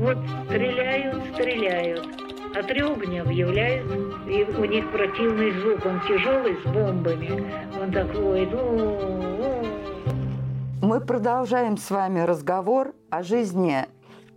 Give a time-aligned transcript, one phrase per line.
[0.00, 2.08] Вот стреляют, стреляют.
[2.56, 3.94] А Трёгнев является,
[4.26, 7.44] и у них противный звук, он тяжелый с бомбами.
[7.78, 9.66] Он такой, ну...
[10.80, 13.86] Мы продолжаем с вами разговор о жизни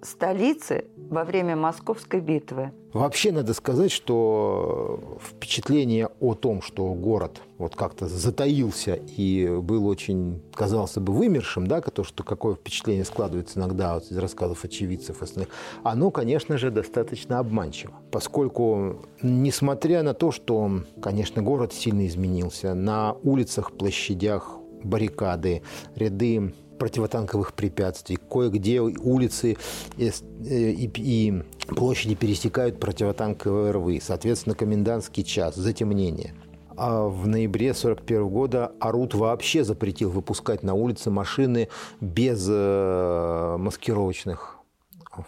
[0.02, 2.72] столицы во время Московской битвы.
[2.92, 10.42] Вообще надо сказать, что впечатление о том, что город вот как-то затаился и был очень,
[10.54, 15.50] казался бы, вымершим, да, то, что какое впечатление складывается иногда вот из рассказов очевидцев остальных,
[15.84, 17.94] оно, конечно же, достаточно обманчиво.
[18.12, 25.62] Поскольку, несмотря на то, что, конечно, город сильно изменился, на улицах, площадях баррикады,
[25.96, 28.18] ряды противотанковых препятствий.
[28.18, 29.58] Кое-где улицы
[29.98, 30.12] и,
[30.44, 34.00] и, и площади пересекают противотанковые рвы.
[34.02, 36.34] Соответственно, комендантский час, затемнение.
[36.76, 41.70] А в ноябре 1941 года Арут вообще запретил выпускать на улицы машины
[42.02, 44.63] без э, маскировочных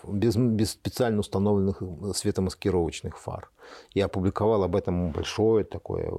[0.03, 1.81] без, без специально установленных
[2.15, 3.49] светомаскировочных фар.
[3.93, 6.09] Я опубликовал об этом большое такое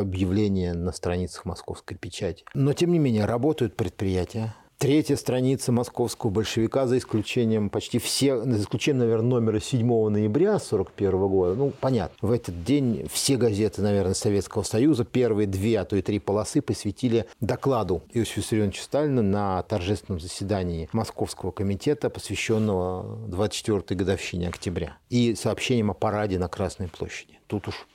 [0.00, 2.44] объявление на страницах московской печати.
[2.54, 8.60] Но, тем не менее, работают предприятия, Третья страница московского большевика, за исключением почти все, за
[8.60, 11.54] исключением, наверное, номера 7 ноября 1941 года.
[11.54, 16.02] Ну, понятно, в этот день все газеты, наверное, Советского Союза, первые две, а то и
[16.02, 24.48] три полосы посвятили докладу Иосифа Виссарионовича Сталина на торжественном заседании Московского комитета, посвященного 24-й годовщине
[24.48, 27.40] октября, и сообщением о параде на Красной площади.
[27.46, 27.88] Тут уж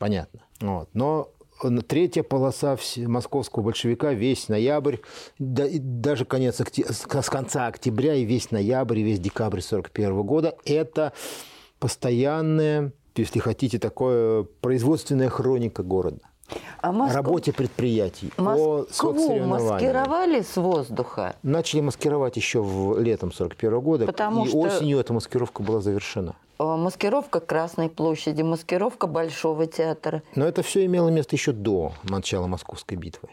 [0.00, 0.40] понятно.
[0.60, 0.88] Вот.
[0.92, 1.30] Но
[1.86, 4.96] третья полоса московского большевика весь ноябрь,
[5.38, 11.12] даже конец, с конца октября и весь ноябрь, и весь декабрь 1941 года– это
[11.78, 16.20] постоянная, если хотите, такое производственная хроника города.
[16.80, 17.16] А Москву...
[17.16, 21.34] работе предприятий, Москву о маскировали с воздуха?
[21.42, 24.58] Начали маскировать еще в летом 41 года, Потому и что...
[24.58, 26.36] осенью эта маскировка была завершена.
[26.58, 30.22] Э, маскировка Красной площади, маскировка Большого театра.
[30.34, 33.28] Но это все имело место еще до начала Московской битвы.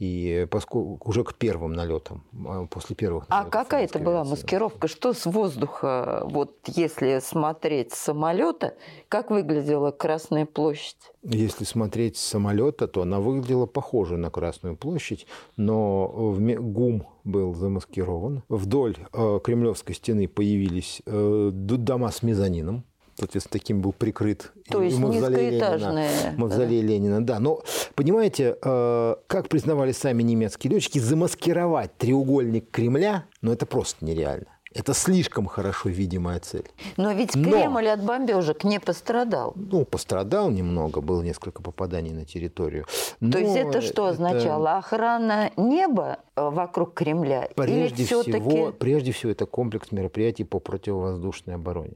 [0.00, 4.88] И поскольку уже к первым налетам, а, после первых А какая это была маскировка?
[4.88, 8.74] Что с воздуха, вот если смотреть с самолета,
[9.08, 10.96] как выглядела Красная площадь?
[11.22, 15.26] Если смотреть с самолета, то она выглядела похоже на Красную площадь,
[15.58, 18.42] но ГУМ был замаскирован.
[18.48, 22.84] Вдоль э, Кремлевской стены появились э, дома с мезонином,
[23.20, 26.34] соответственно, таким был прикрыт То есть мавзолей Ленина.
[26.36, 26.88] Мавзолей да?
[26.88, 27.38] Ленина, да.
[27.38, 27.62] Но,
[27.94, 34.46] понимаете, э, как признавали сами немецкие летчики, замаскировать треугольник Кремля, ну, это просто нереально.
[34.72, 36.68] Это слишком хорошо видимая цель.
[36.96, 39.52] Но ведь Кремль Но, от бомбежек не пострадал.
[39.56, 42.86] Ну, пострадал немного, было несколько попаданий на территорию.
[43.18, 44.10] Но То есть это что это...
[44.10, 44.76] означало?
[44.78, 47.48] Охрана неба э, вокруг Кремля?
[47.56, 51.94] Прежде, всего, прежде всего, это комплекс мероприятий по противовоздушной обороне.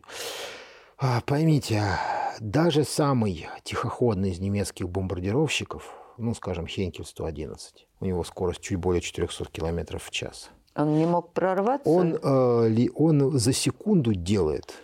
[0.98, 1.82] А, поймите,
[2.40, 7.58] даже самый тихоходный из немецких бомбардировщиков, ну, скажем, Хенкель-111,
[8.00, 10.50] у него скорость чуть более 400 км в час.
[10.76, 11.88] Он не мог прорваться?
[11.88, 14.74] Он, э, он за секунду делает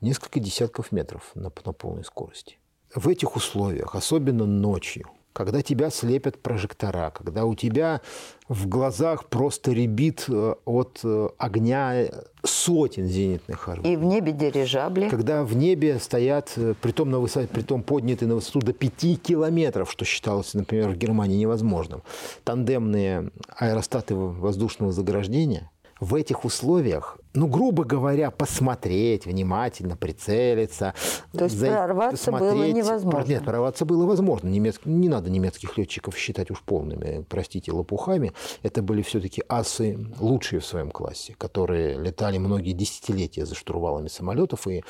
[0.00, 2.58] несколько десятков метров на, на полной скорости.
[2.94, 8.00] В этих условиях, особенно ночью, когда тебя слепят прожектора, когда у тебя
[8.48, 12.06] в глазах просто ребит э, от э, огня
[12.44, 13.92] сотен зенитных орудий.
[13.92, 15.08] И в небе дирижабли.
[15.08, 19.90] Когда в небе стоят, э, притом, на высоте, притом поднятые на высоту до 5 километров,
[19.90, 22.02] что считалось, например, в Германии невозможным,
[22.44, 30.94] тандемные аэростаты воздушного заграждения, в этих условиях, ну, грубо говоря, посмотреть внимательно, прицелиться.
[31.32, 31.66] То есть за...
[31.68, 32.52] прорваться посмотреть...
[32.52, 33.28] было невозможно?
[33.28, 34.48] Нет, прорваться было возможно.
[34.48, 34.80] Немец...
[34.84, 38.32] Не надо немецких летчиков считать уж полными, простите, лопухами.
[38.62, 44.66] Это были все-таки асы лучшие в своем классе, которые летали многие десятилетия за штурвалами самолетов
[44.66, 44.84] и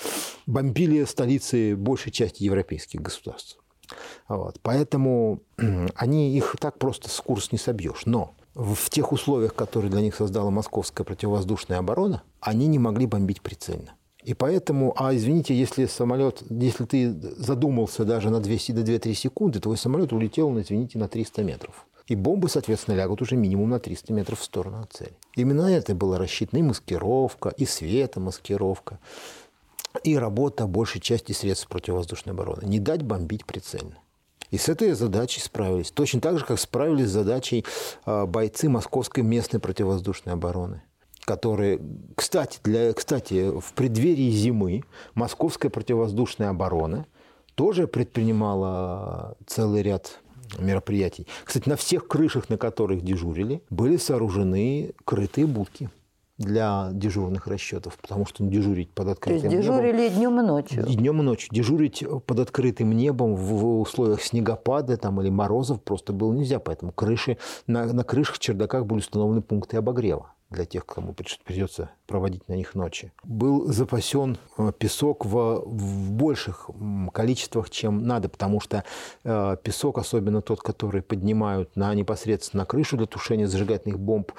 [0.46, 3.58] бомбили столицы большей части европейских государств.
[4.28, 4.58] Вот.
[4.62, 5.40] Поэтому
[5.94, 8.06] они их так просто с курс не собьешь.
[8.06, 13.42] Но в тех условиях, которые для них создала московская противовоздушная оборона, они не могли бомбить
[13.42, 13.94] прицельно.
[14.22, 19.60] И поэтому, а извините, если самолет, если ты задумался даже на 200 до 2-3 секунды,
[19.60, 21.86] твой самолет улетел, извините, на 300 метров.
[22.06, 25.18] И бомбы, соответственно, лягут уже минимум на 300 метров в сторону от цели.
[25.36, 28.98] Именно это была рассчитана и маскировка, и светомаскировка,
[30.02, 32.64] и работа большей части средств противовоздушной обороны.
[32.66, 33.98] Не дать бомбить прицельно.
[34.54, 35.90] И с этой задачей справились.
[35.90, 37.64] Точно так же, как справились с задачей
[38.04, 40.82] а, бойцы Московской местной противовоздушной обороны
[41.24, 41.80] которые,
[42.14, 44.82] кстати, для, кстати, в преддверии зимы
[45.14, 47.06] Московская противовоздушная оборона
[47.54, 50.20] тоже предпринимала целый ряд
[50.58, 51.26] мероприятий.
[51.44, 55.88] Кстати, на всех крышах, на которых дежурили, были сооружены крытые будки.
[56.38, 60.14] Для дежурных расчетов, потому что дежурить под открытым То есть дежурили небом...
[60.16, 60.86] днем и ночью?
[60.86, 61.48] И днем и ночью.
[61.52, 67.38] Дежурить под открытым небом в условиях снегопада там, или морозов просто было нельзя, поэтому крыши,
[67.66, 72.74] на, на крышах, чердаках были установлены пункты обогрева для тех, кому придется проводить на них
[72.74, 73.12] ночи.
[73.24, 76.70] Был запасен э, песок в, в больших
[77.12, 78.84] количествах, чем надо, потому что
[79.24, 84.32] э, песок, особенно тот, который поднимают на непосредственно на крышу для тушения зажигательных бомб,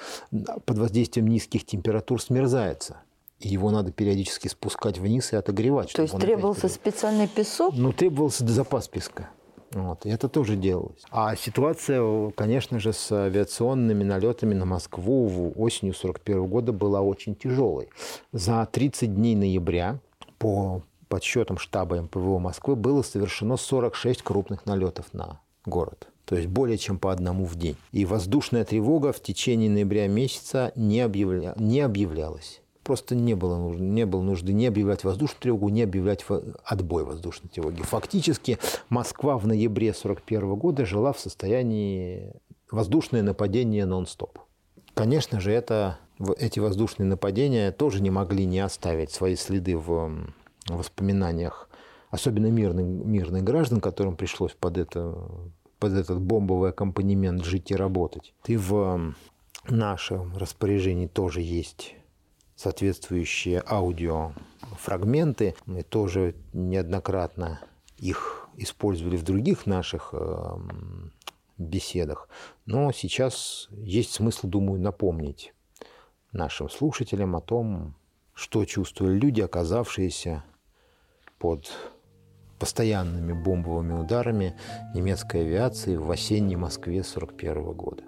[0.65, 2.97] под воздействием низких температур смерзается.
[3.39, 5.91] И его надо периодически спускать вниз и отогревать.
[5.91, 7.73] То есть требовался специальный песок?
[7.75, 9.29] Ну, требовался запас песка.
[9.75, 11.03] Вот, и это тоже делалось.
[11.11, 17.89] А ситуация, конечно же, с авиационными налетами на Москву осенью 1941 года была очень тяжелой.
[18.31, 19.99] За 30 дней ноября
[20.37, 26.07] по подсчетам штаба МПВО Москвы было совершено 46 крупных налетов на город.
[26.23, 27.75] То есть более чем по одному в день.
[27.91, 31.53] И воздушная тревога в течение ноября месяца не, объявля...
[31.57, 36.23] не объявлялась просто не было, нужды, не было нужды не объявлять воздушную тревогу, не объявлять
[36.63, 37.81] отбой воздушной тревоги.
[37.81, 38.59] Фактически
[38.89, 42.33] Москва в ноябре 1941 года жила в состоянии
[42.71, 44.39] воздушное нападение нон-стоп.
[44.93, 45.97] Конечно же, это,
[46.37, 50.31] эти воздушные нападения тоже не могли не оставить свои следы в
[50.69, 51.67] воспоминаниях,
[52.11, 55.17] особенно мирных, мирных граждан, которым пришлось под, это,
[55.79, 58.35] под этот бомбовый аккомпанемент жить и работать.
[58.45, 59.15] И в
[59.67, 61.95] нашем распоряжении тоже есть
[62.55, 65.55] соответствующие аудиофрагменты.
[65.65, 67.59] Мы тоже неоднократно
[67.97, 71.13] их использовали в других наших эм,
[71.57, 72.29] беседах.
[72.65, 75.53] Но сейчас есть смысл, думаю, напомнить
[76.31, 77.95] нашим слушателям о том,
[78.33, 80.43] что чувствовали люди, оказавшиеся
[81.39, 81.71] под
[82.59, 84.57] постоянными бомбовыми ударами
[84.93, 88.03] немецкой авиации в осенней Москве 1941 года.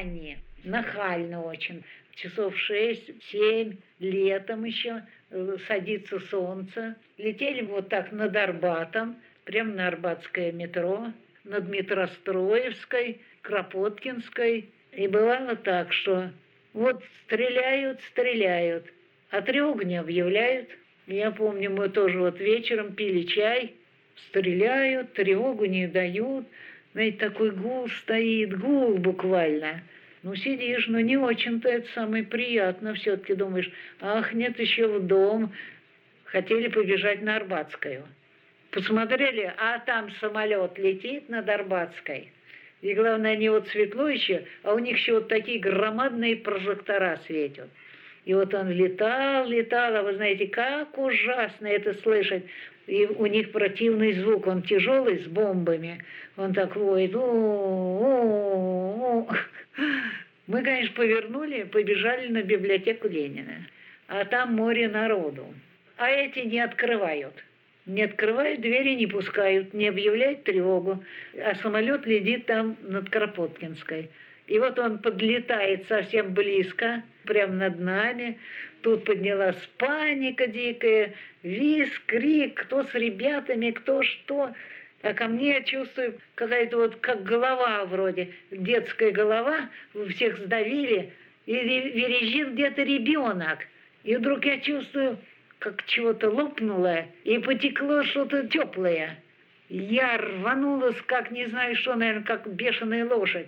[0.00, 1.84] Они нахально очень.
[2.14, 6.96] Часов шесть-семь, летом еще, э, садится солнце.
[7.18, 11.12] Летели вот так над Арбатом, прямо на Арбатское метро,
[11.44, 14.68] над Метростроевской, Кропоткинской.
[14.92, 16.30] И бывало так, что
[16.72, 18.86] вот стреляют, стреляют,
[19.30, 20.68] а тревогу не объявляют.
[21.06, 23.74] Я помню, мы тоже вот вечером пили чай,
[24.28, 26.46] стреляют, тревогу не дают–
[26.92, 29.82] знаете, такой гул стоит, гул буквально.
[30.22, 32.94] Ну, сидишь, но не очень-то это самое приятно.
[32.94, 33.70] Все-таки думаешь,
[34.00, 35.52] ах, нет, еще в дом.
[36.24, 38.04] Хотели побежать на Арбатскую.
[38.70, 42.32] Посмотрели, а там самолет летит над Арбатской.
[42.82, 47.68] И главное, они вот светло еще, а у них еще вот такие громадные прожектора светят.
[48.24, 52.44] И вот он летал, летал, а вы знаете, как ужасно это слышать
[52.86, 56.04] и у них противный звук, он тяжелый с бомбами,
[56.36, 57.14] он так воет.
[60.46, 63.66] Мы, конечно, повернули, побежали на библиотеку Ленина,
[64.08, 65.46] а там море народу.
[65.96, 67.34] А эти не открывают.
[67.86, 71.02] Не открывают двери, не пускают, не объявляют тревогу.
[71.38, 74.10] А самолет летит там над Кропоткинской.
[74.50, 78.36] И вот он подлетает совсем близко, прямо над нами.
[78.80, 81.14] Тут поднялась паника дикая,
[81.44, 84.52] визг, крик, кто с ребятами, кто что.
[85.02, 89.70] А ко мне я чувствую какая-то вот как голова вроде, детская голова,
[90.08, 91.12] всех сдавили,
[91.46, 93.60] и верещит где-то ребенок.
[94.02, 95.18] И вдруг я чувствую,
[95.60, 99.16] как чего-то лопнуло, и потекло что-то теплое.
[99.68, 103.46] Я рванулась, как не знаю что, наверное, как бешеная лошадь.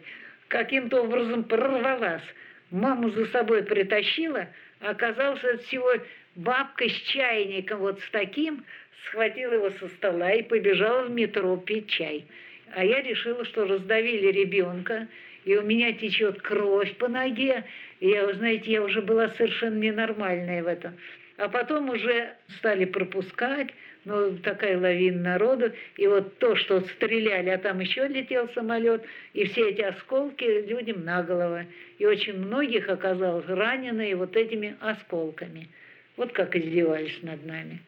[0.52, 2.22] Каким-то образом прорвалась.
[2.70, 4.48] Маму за собой притащила,
[4.80, 5.90] а оказался от всего
[6.34, 8.62] бабка с чайником вот с таким,
[9.06, 12.26] схватила его со стола и побежала в метро пить чай.
[12.74, 15.08] А я решила, что раздавили ребенка,
[15.46, 17.64] и у меня течет кровь по ноге.
[18.00, 20.98] И я, вы знаете, я уже была совершенно ненормальная в этом.
[21.38, 23.68] А потом уже стали пропускать,
[24.04, 25.72] ну, такая лавина народу.
[25.96, 31.04] И вот то, что стреляли, а там еще летел самолет, и все эти осколки людям
[31.04, 31.64] на голову.
[31.98, 35.68] И очень многих оказалось раненые вот этими осколками.
[36.16, 37.80] Вот как издевались над нами.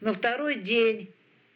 [0.00, 1.10] На второй день,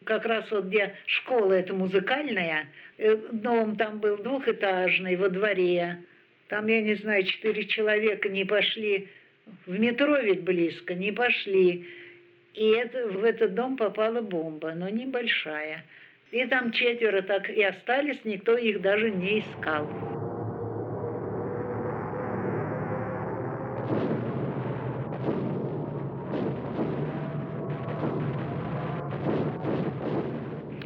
[0.05, 2.67] как раз вот где школа эта музыкальная,
[2.99, 5.99] э, дом там был двухэтажный во дворе.
[6.49, 9.09] Там, я не знаю, четыре человека не пошли.
[9.67, 11.87] В метро ведь близко, не пошли.
[12.55, 15.85] И это, в этот дом попала бомба, но небольшая.
[16.31, 19.87] И там четверо так и остались, никто их даже не искал.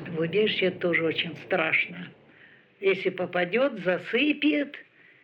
[0.08, 2.08] В убежище тоже очень страшно.
[2.80, 4.76] Если попадет, засыпет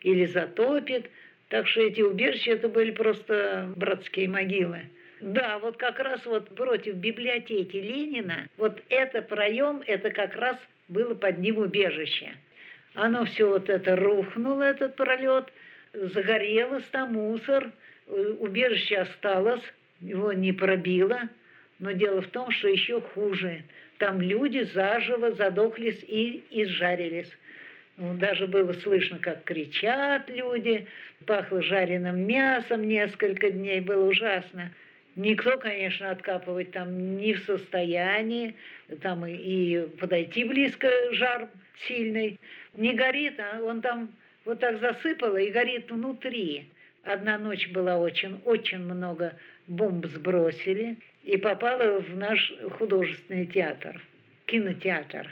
[0.02, 1.10] или затопит.
[1.50, 4.82] Так что эти убежища это были просто братские могилы.
[5.20, 10.56] Да, вот как раз вот против библиотеки Ленина, вот это проем, это как раз
[10.88, 12.34] было под ним убежище.
[12.94, 15.52] Оно все вот это рухнуло, этот пролет,
[15.92, 17.70] загорелось там мусор,
[18.06, 19.62] убежище осталось,
[20.00, 21.20] его не пробило.
[21.80, 23.62] Но дело в том, что еще хуже.
[23.98, 27.30] Там люди заживо задохлись и изжарились.
[28.00, 30.86] Даже было слышно, как кричат люди,
[31.26, 34.72] пахло жареным мясом несколько дней, было ужасно.
[35.16, 38.56] Никто, конечно, откапывать там не в состоянии,
[39.02, 41.50] там и, и подойти близко, жар
[41.86, 42.40] сильный.
[42.72, 44.10] Не горит, а он там
[44.46, 46.70] вот так засыпало и горит внутри.
[47.04, 49.34] Одна ночь была очень, очень много
[49.66, 54.00] бомб сбросили и попала в наш художественный театр,
[54.46, 55.28] кинотеатр.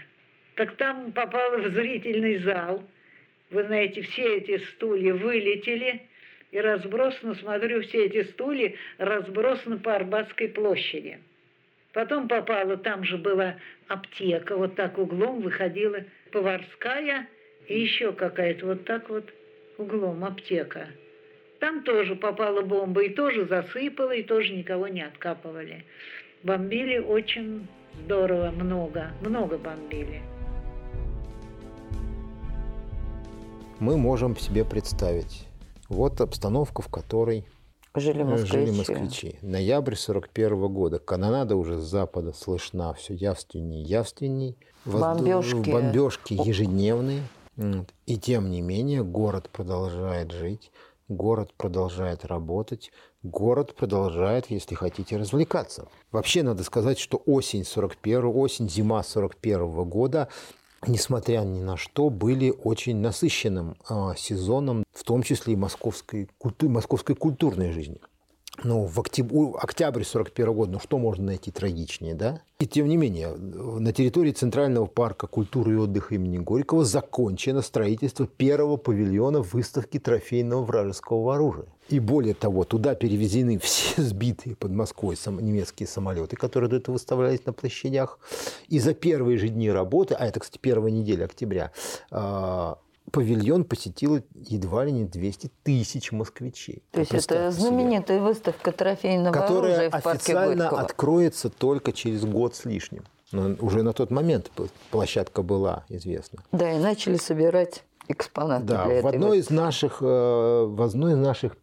[0.58, 2.84] Так там попала в зрительный зал.
[3.50, 6.02] Вы знаете, все эти стулья вылетели–
[6.50, 11.18] и разбросано, смотрю, все эти стулья разбросаны по Арбатской площади.
[11.92, 13.56] Потом попала, там же была
[13.88, 17.28] аптека, вот так углом выходила поварская
[17.66, 19.32] и еще какая-то вот так вот
[19.78, 20.88] углом аптека.
[21.60, 25.84] Там тоже попала бомба и тоже засыпала, и тоже никого не откапывали.
[26.44, 27.66] Бомбили очень
[28.04, 30.22] здорово, много, много бомбили.
[33.80, 35.46] Мы можем себе представить
[35.88, 37.46] вот обстановка, в которой
[37.94, 38.52] жили москвичи.
[38.52, 39.38] Жили москвичи.
[39.40, 40.98] Ноябрь 41 года.
[40.98, 44.58] Канонада уже с запада слышна все явственней и явственней.
[44.84, 45.70] Бомбежки.
[45.70, 47.22] Бомбежки ежедневные.
[48.06, 50.72] И тем не менее город продолжает жить,
[51.08, 52.90] город продолжает работать,
[53.22, 55.88] город продолжает, если хотите, развлекаться.
[56.10, 60.28] Вообще надо сказать, что осень 41 осень, зима 41 года
[60.86, 66.68] несмотря ни на что, были очень насыщенным э, сезоном, в том числе и московской, культу,
[66.68, 68.00] московской культурной жизни.
[68.64, 72.42] Ну, в октябрь, октябрь 41 года, ну что можно найти трагичнее, да?
[72.58, 78.26] И тем не менее, на территории Центрального парка культуры и отдыха имени Горького закончено строительство
[78.26, 81.66] первого павильона выставки трофейного вражеского оружия.
[81.88, 87.46] И более того, туда перевезены все сбитые под Москвой немецкие самолеты, которые до этого выставлялись
[87.46, 88.18] на площадях.
[88.68, 91.70] И за первые же дни работы, а это, кстати, первая неделя октября,
[92.10, 92.78] а,
[93.10, 96.82] павильон посетило едва ли не 200 тысяч москвичей.
[96.92, 98.26] То есть это знаменитая себе.
[98.26, 100.80] выставка трофейного Которая оружия в парке официально Горького.
[100.80, 103.04] откроется только через год с лишним.
[103.32, 104.50] Но уже на тот момент
[104.90, 106.42] площадка была известна.
[106.52, 109.54] Да, и начали собирать экспонаты да, для в этой одной выставки.
[109.54, 110.04] из наших, э,
[110.66, 111.56] в одной из наших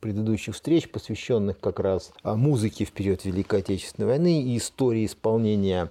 [0.00, 5.90] предыдущих встреч, посвященных как раз музыке в период Великой Отечественной войны и истории исполнения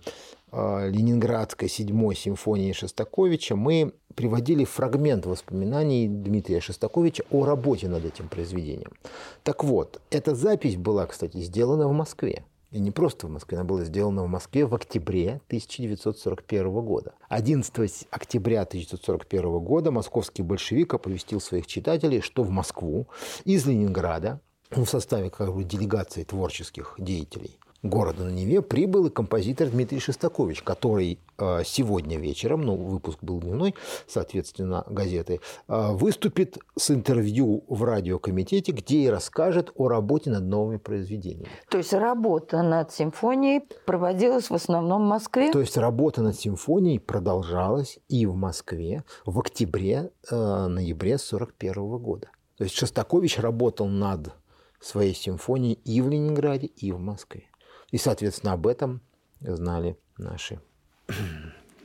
[0.52, 8.28] э, Ленинградской седьмой симфонии Шостаковича, мы приводили фрагмент воспоминаний Дмитрия Шостаковича о работе над этим
[8.28, 8.94] произведением.
[9.44, 12.46] Так вот, эта запись была, кстати, сделана в Москве.
[12.72, 17.14] И не просто в Москве, она была сделана в Москве в октябре 1941 года.
[17.30, 23.08] 11 октября 1941 года московский большевик оповестил своих читателей, что в Москву
[23.46, 24.42] из Ленинграда
[24.72, 30.62] в составе как бы, делегации творческих деятелей города на Неве прибыл и композитор Дмитрий Шестакович,
[30.64, 33.76] который э, сегодня вечером, ну, выпуск был дневной,
[34.08, 40.78] соответственно, газеты, э, выступит с интервью в радиокомитете, где и расскажет о работе над новыми
[40.78, 41.50] произведениями.
[41.70, 45.52] То есть работа над симфонией проводилась в основном в Москве?
[45.52, 52.30] То есть работа над симфонией продолжалась и в Москве в октябре-ноябре э, 1941 года.
[52.58, 54.34] То есть Шостакович работал над
[54.80, 57.46] своей симфонией и в Ленинграде, и в Москве.
[57.96, 59.00] И, соответственно, об этом
[59.40, 60.60] знали наши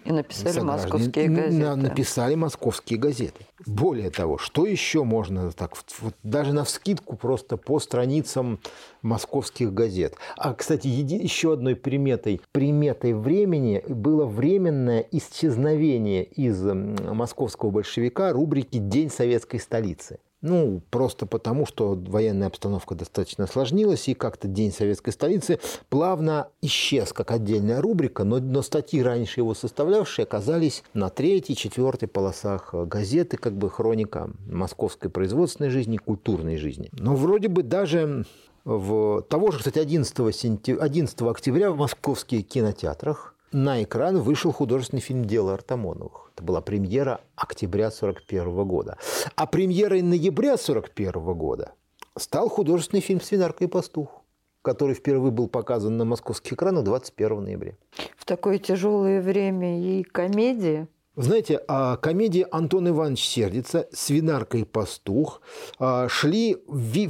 [0.05, 1.76] и написали московские газеты.
[1.76, 3.47] Написали московские газеты.
[3.64, 8.59] Более того, что еще можно так вот, даже на вскидку просто по страницам
[9.02, 10.17] московских газет.
[10.37, 19.11] А, кстати, еще одной приметой, приметой времени было временное исчезновение из московского большевика рубрики «День
[19.11, 20.19] советской столицы».
[20.42, 27.12] Ну, просто потому, что военная обстановка достаточно осложнилась, и как-то День советской столицы плавно исчез
[27.12, 33.37] как отдельная рубрика, но, но статьи, раньше его составлявшие, оказались на третьей, четвертой полосах газеты,
[33.37, 36.88] как бы хроника московской производственной жизни, культурной жизни.
[36.92, 38.25] Но вроде бы даже
[38.64, 40.73] в того же, кстати, 11, сентя...
[40.80, 46.30] 11 октября в московских кинотеатрах на экран вышел художественный фильм «Дело Артамоновых».
[46.35, 48.97] Это была премьера октября 41 года.
[49.35, 51.73] А премьерой ноября 41 года
[52.16, 54.23] стал художественный фильм «Свинарка и пастух»,
[54.62, 57.75] который впервые был показан на московских экранах 21 ноября.
[58.16, 60.88] В такое тяжелое время и комедия.
[61.20, 65.42] Знаете, а комедии Антон Иванович сердится, «Свинарка и пастух»
[65.78, 66.56] а, шли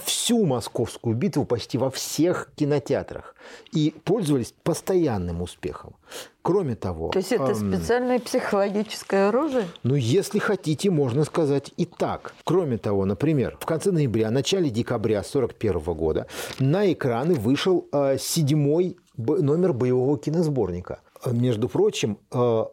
[0.04, 3.36] всю московскую битву почти во всех кинотеатрах
[3.72, 5.94] и пользовались постоянным успехом.
[6.42, 7.10] Кроме того...
[7.10, 9.68] То есть это эм, специальное психологическое оружие?
[9.84, 12.34] Ну, если хотите, можно сказать и так.
[12.42, 16.26] Кроме того, например, в конце ноября, начале декабря 1941 года
[16.58, 21.00] на экраны вышел э, седьмой номер боевого киносборника.
[21.26, 22.18] Между прочим,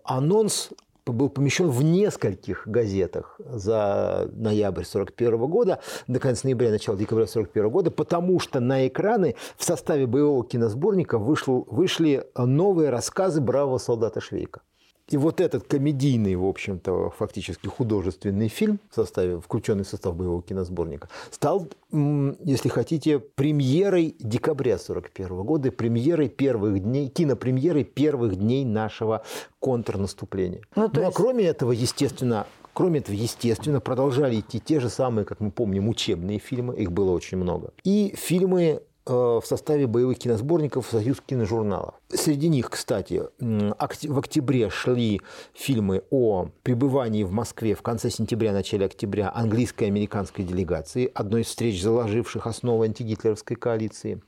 [0.06, 0.70] анонс
[1.14, 7.70] был помещен в нескольких газетах за ноябрь 1941 года, до конца ноября, начало декабря 1941
[7.70, 14.22] года, потому что на экраны в составе боевого киносборника вышел, вышли новые рассказы бравого солдата
[14.22, 14.62] Швейка.
[15.10, 20.42] И вот этот комедийный, в общем-то, фактически художественный фильм в составе, включенный в состав боевого
[20.42, 29.24] киносборника, стал, если хотите, премьерой декабря 1941 года, премьерой первых дней, кинопремьерой первых дней нашего
[29.60, 30.62] контрнаступления.
[30.76, 32.46] Ну, ну а кроме этого, естественно,
[32.78, 37.10] Кроме этого, естественно, продолжали идти те же самые, как мы помним, учебные фильмы, их было
[37.10, 37.74] очень много.
[37.84, 41.96] И фильмы в составе боевых киносборников «Союз киножурналов».
[42.10, 45.22] Среди них, кстати, в октябре шли
[45.54, 51.42] фильмы о пребывании в Москве в конце сентября, начале октября английской и американской делегации, одной
[51.42, 54.22] из встреч, заложивших основу антигитлеровской коалиции.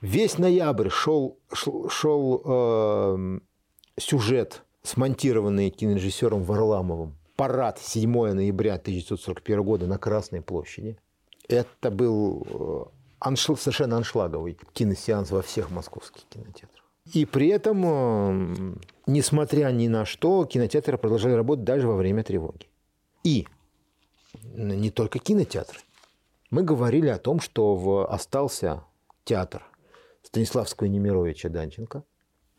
[0.00, 3.38] Весь ноябрь шел, шел, шел э,
[3.98, 10.98] сюжет, смонтированный кинорежиссером Варламовым, парад 7 ноября 1941 года на Красной площади.
[11.48, 16.84] Это был э, аншл, совершенно аншлаговый киносеанс во всех московских кинотеатрах.
[17.12, 22.68] И при этом, несмотря ни на что, кинотеатры продолжали работать даже во время тревоги.
[23.24, 23.46] И
[24.42, 25.80] не только кинотеатры.
[26.50, 28.84] Мы говорили о том, что в, остался
[29.24, 29.64] театр
[30.22, 32.04] Станиславского и Немировича Данченко,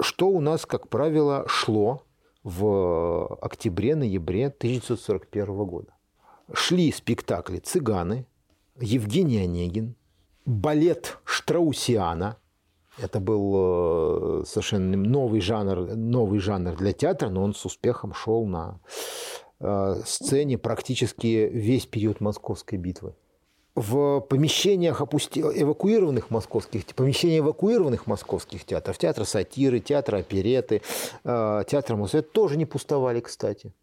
[0.01, 2.03] что у нас, как правило, шло
[2.43, 5.93] в октябре-ноябре 1941 года.
[6.53, 8.25] Шли спектакли «Цыганы»,
[8.79, 9.95] Евгений Онегин,
[10.45, 12.37] балет Штраусиана.
[12.97, 18.45] Это был э, совершенно новый жанр, новый жанр для театра, но он с успехом шел
[18.45, 18.79] на
[19.59, 23.15] э, сцене практически весь период Московской битвы.
[23.73, 25.39] В помещениях опусти...
[25.39, 30.81] эвакуированных московских, помещения эвакуированных московских театров, театра сатиры, театра опереты,
[31.23, 33.73] э, театра музея тоже не пустовали, кстати.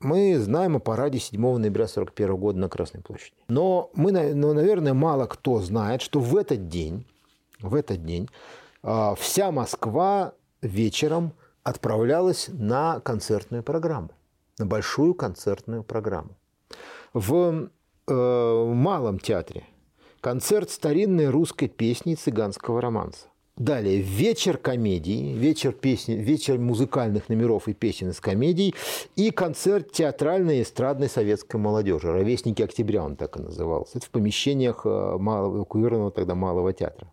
[0.00, 3.34] Мы знаем о параде 7 ноября 1941 года на Красной площади.
[3.48, 7.04] Но мы, ну, наверное, мало кто знает, что в этот день,
[7.60, 8.28] в этот день
[8.84, 11.32] а, вся Москва вечером
[11.64, 14.10] отправлялась на концертную программу,
[14.58, 16.30] на большую концертную программу.
[17.12, 17.68] В
[18.06, 19.64] э, Малом театре
[20.20, 23.27] концерт старинной русской песни цыганского романса.
[23.58, 28.72] Далее вечер комедии, вечер, песни, вечер музыкальных номеров и песен из комедий
[29.16, 32.12] и концерт театральной и эстрадной советской молодежи.
[32.12, 33.98] «Ровесники октября» он так и назывался.
[33.98, 37.10] Это в помещениях э, малого, эвакуированного тогда Малого театра.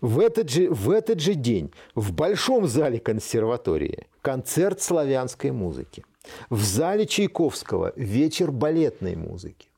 [0.00, 6.04] В этот, же, в этот же день в Большом зале консерватории концерт славянской музыки.
[6.48, 9.71] В зале Чайковского вечер балетной музыки.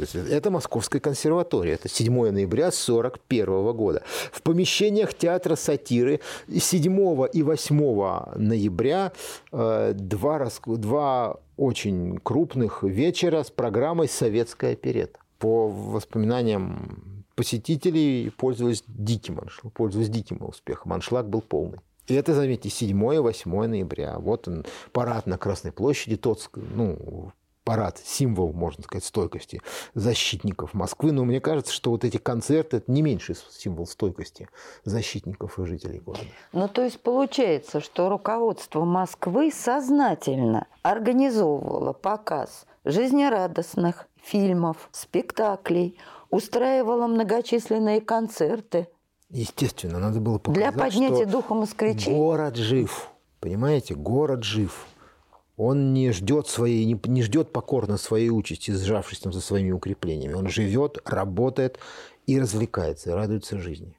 [0.00, 1.74] То есть это Московская консерватория.
[1.74, 4.02] Это 7 ноября 1941 года.
[4.32, 9.12] В помещениях театра сатиры 7 и 8 ноября
[9.52, 15.18] э, два, два очень крупных вечера с программой «Советская оперета».
[15.38, 19.38] По воспоминаниям посетителей пользовались диким,
[19.74, 20.94] пользовались диким успехом.
[20.94, 21.78] Аншлаг был полный.
[22.06, 24.18] И это, заметьте, 7 и 8 ноября.
[24.18, 27.32] Вот он, парад на Красной площади, тот, ну,
[27.70, 29.62] парад, символ, можно сказать, стойкости
[29.94, 31.12] защитников Москвы.
[31.12, 34.48] Но мне кажется, что вот эти концерты– это не меньший символ стойкости
[34.84, 36.24] защитников и жителей города.
[36.52, 45.96] Ну, то есть получается, что руководство Москвы сознательно организовывало показ жизнерадостных фильмов, спектаклей,
[46.28, 48.88] устраивало многочисленные концерты.
[49.28, 52.12] Естественно, надо было показать, Для поднятия духа москвичей.
[52.12, 53.10] Город жив.
[53.38, 54.88] Понимаете, город жив
[55.60, 60.32] он не ждет, своей, не, не ждет покорно своей участи, сжавшись там за своими укреплениями.
[60.32, 61.78] Он живет, работает
[62.26, 63.94] и развлекается, и радуется жизни.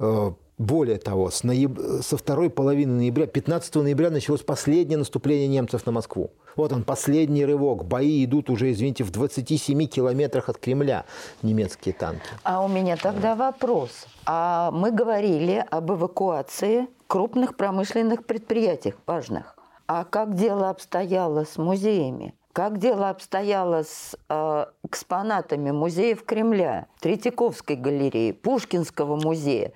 [0.00, 1.78] Э, более того, с нояб...
[2.02, 6.32] со второй половины ноября, 15 ноября началось последнее наступление немцев на Москву.
[6.56, 7.84] Вот он, последний рывок.
[7.84, 11.04] Бои идут уже, извините, в 27 километрах от Кремля
[11.42, 12.26] немецкие танки.
[12.42, 14.06] А у меня тогда вопрос.
[14.26, 19.56] А мы говорили об эвакуации крупных промышленных предприятий важных.
[19.86, 22.34] А как дело обстояло с музеями?
[22.52, 29.72] Как дело обстояло с э, экспонатами музеев Кремля, Третьяковской галереи, Пушкинского музея?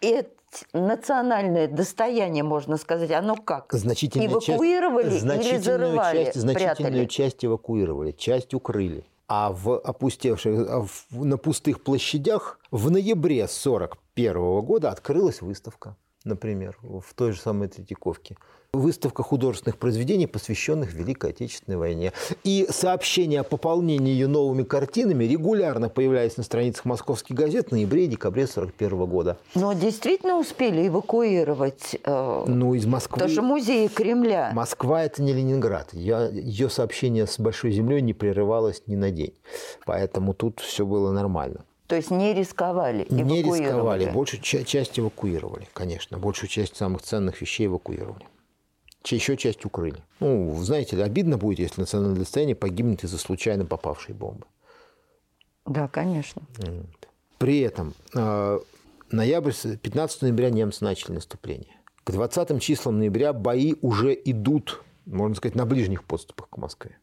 [0.00, 0.30] Это
[0.72, 3.72] национальное достояние, можно сказать, оно как?
[3.72, 7.04] Значительная эвакуировали часть, или зарывали, часть, значительную прятали?
[7.06, 9.04] часть эвакуировали, часть укрыли.
[9.28, 16.78] А в опустевших, а в- на пустых площадях в ноябре 1941 года открылась выставка, например,
[16.82, 18.36] в той же самой Третьяковке.
[18.80, 22.12] Выставка художественных произведений, посвященных Великой Отечественной войне.
[22.44, 28.04] И сообщения о пополнении ее новыми картинами регулярно появлялись на страницах московских газет в ноябре
[28.04, 29.38] и декабре 1941 года.
[29.56, 33.26] Но действительно успели эвакуировать, э, Ну, из Москвы...
[33.26, 34.52] что музеи Кремля.
[34.54, 35.88] Москва– это не Ленинград.
[35.92, 39.34] Я, ее сообщение с Большой землей не прерывалось ни на день.
[39.84, 41.64] Поэтому тут все было нормально.
[41.88, 44.08] То есть не рисковали, Не рисковали.
[44.10, 46.18] Большую ча- часть эвакуировали, конечно.
[46.18, 48.24] Большую часть самых ценных вещей эвакуировали.
[49.04, 50.02] Еще часть укрыли.
[50.20, 54.46] Ну, знаете обидно будет, если национальное достояние погибнет из-за случайно попавшей бомбы.
[55.66, 56.42] Да, конечно.
[57.38, 58.58] При этом э,
[59.10, 61.76] ноябрь, с- 15 ноября немцы начали наступление.
[62.04, 66.98] К 20 числам ноября бои уже идут, можно сказать, на ближних подступах к Москве.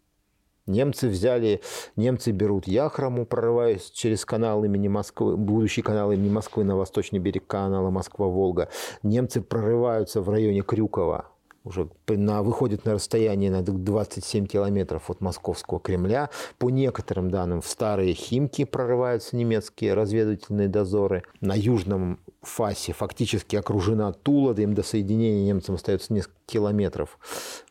[0.67, 1.61] Немцы взяли,
[1.95, 7.47] немцы берут Яхраму, прорываясь через канал имени Москвы, будущий канал имени Москвы на восточный берег
[7.47, 8.69] канала Москва-Волга.
[9.01, 11.29] Немцы прорываются в районе Крюкова,
[11.67, 16.29] уже на, выходят на расстояние на 27 километров от московского Кремля.
[16.57, 21.23] По некоторым данным, в старые Химки прорываются немецкие разведывательные дозоры.
[21.41, 27.19] На южном фасе фактически окружена Тула, им до соединения немцам остается несколько километров.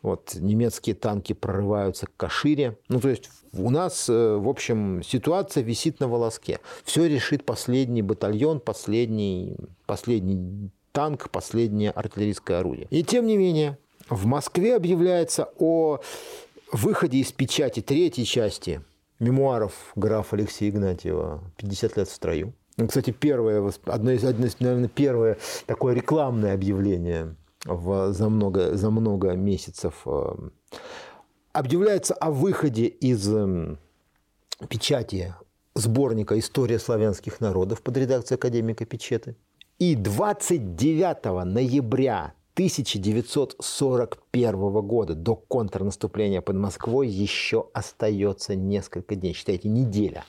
[0.03, 2.79] Вот, немецкие танки прорываются к Кашире.
[2.89, 6.61] Ну, то есть у нас, э, в общем, ситуация висит на волоске.
[6.85, 9.57] Все решит последний батальон, последний,
[9.87, 12.87] последний танк, последнее артиллерийское орудие.
[12.91, 16.01] И тем не менее, в Москве объявляется о
[16.73, 18.83] выходе из печати третьей части
[19.19, 22.53] мемуаров графа Алексея Игнатьева «50 лет в строю».
[22.77, 28.77] Ну, кстати, первое, одно из, одно из, наверное, первое такое рекламное объявление в, за, много,
[28.77, 30.03] за много месяцев.
[30.05, 30.35] э,
[31.53, 33.79] Объявляется о выходе из эм,
[34.69, 35.35] печати
[35.75, 39.37] сборника «История славянских народов» под редакцией академика Печеты.
[39.79, 50.25] И 29 ноября 1941 года до контрнаступления под Москвой еще остается несколько дней, считайте, неделя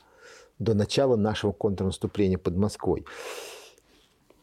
[0.60, 3.06] до начала нашего контрнаступления под Москвой.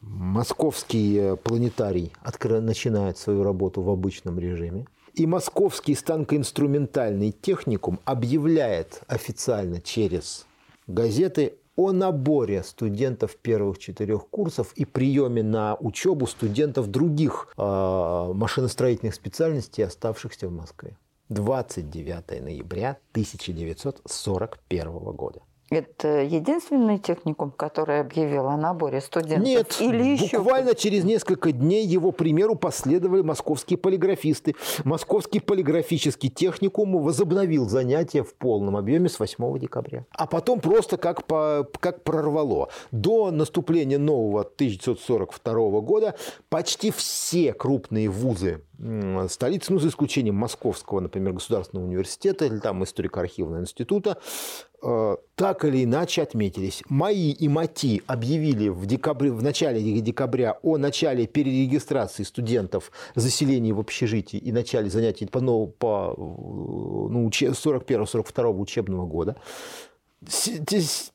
[0.01, 4.87] Московский э, планетарий откры- начинает свою работу в обычном режиме.
[5.13, 10.47] И Московский станкоинструментальный техникум объявляет официально через
[10.87, 17.63] газеты о наборе студентов первых четырех курсов и приеме на учебу студентов других э,
[18.35, 20.97] машиностроительных специальностей, оставшихся в Москве.
[21.31, 25.41] 29 ноября 1941 года.
[25.71, 29.45] Это единственный техникум, который объявил о наборе студентов?
[29.45, 34.55] Нет, Или еще буквально через несколько дней его примеру последовали московские полиграфисты.
[34.85, 40.05] Московский полиграфический техникум возобновил занятия в полном объеме с 8 декабря.
[40.11, 42.69] А потом просто как, по, как прорвало.
[42.91, 46.15] До наступления нового 1942 года
[46.51, 48.63] почти все крупные вузы
[49.29, 54.19] столицы, ну, за исключением Московского, например, государственного университета или там историко-архивного института,
[55.35, 56.83] так или иначе отметились.
[56.89, 63.81] МАИ и МАТИ объявили в, декабре, в начале декабря о начале перерегистрации студентов заселения в
[63.81, 69.37] общежитии и начале занятий по, нову- по ну, 41-42 учебного года.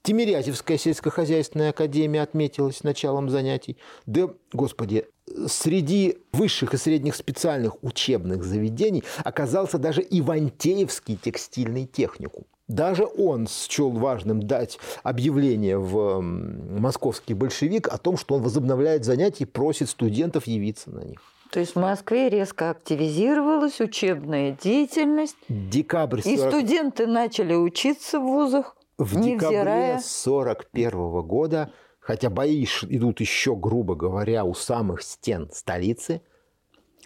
[0.03, 3.77] Тимирязевская сельскохозяйственная академия отметилась началом занятий.
[4.05, 5.05] Да, господи,
[5.47, 12.45] среди высших и средних специальных учебных заведений оказался даже Ивантеевский текстильный техникум.
[12.69, 19.43] Даже он счел важным дать объявление в московский большевик о том, что он возобновляет занятия
[19.43, 21.19] и просит студентов явиться на них.
[21.49, 28.23] То есть в Москве резко активизировалась учебная деятельность, Декабрь и 40 студенты начали учиться в
[28.23, 29.95] вузах, В невзирая...
[29.95, 36.21] декабре 41 года, хотя бои идут еще, грубо говоря, у самых стен столицы,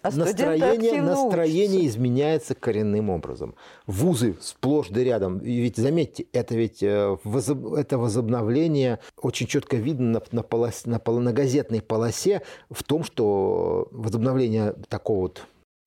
[0.04, 1.86] А настроение, настроение учатся.
[1.98, 3.54] изменяется коренным образом.
[3.86, 5.38] Вузы сплошь да рядом.
[5.38, 10.86] И ведь заметьте, это ведь э, возоб- это возобновление очень четко видно на, на, полос-
[10.88, 15.46] на на газетной полосе в том, что возобновление такого вот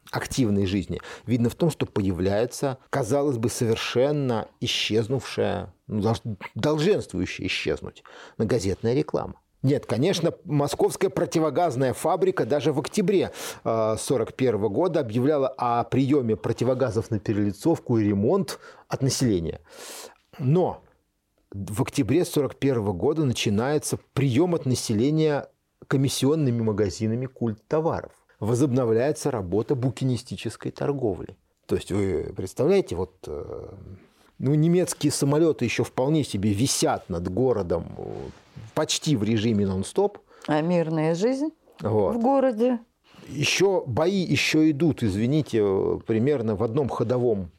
[0.09, 8.03] активной жизни видно в том, что появляется, казалось бы, совершенно исчезнувшая, ну, долж- долженствующая исчезнуть,
[8.37, 9.35] газетная реклама.
[9.63, 13.31] Нет, конечно, московская противогазная фабрика даже в октябре
[13.63, 19.61] 1941 года объявляла о приеме противогазов на перелицовку и ремонт от населения.
[20.37, 20.83] Но
[21.51, 25.49] в октябре 1941 года начинается прием от населения
[25.87, 28.11] комиссионными магазинами культ товаров.
[28.39, 31.37] Возобновляется работа букинистической торговли.
[31.65, 33.69] То есть вы представляете, вот э,
[34.39, 37.85] ну, немецкие самолеты еще вполне себе висят над городом
[38.73, 40.19] почти в режиме нон-стоп.
[40.47, 41.49] А мирная жизнь
[41.81, 42.15] вот.
[42.15, 42.79] в городе?
[43.27, 45.61] Еще бои еще идут, извините,
[46.05, 47.51] примерно в одном ходовом